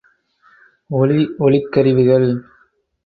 [0.89, 2.27] ஒலி ஒளிக் கருவிகள்.